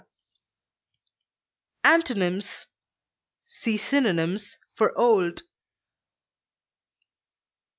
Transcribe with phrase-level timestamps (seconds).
[1.83, 2.65] Antonyms:
[3.45, 5.43] See synonyms for OLD.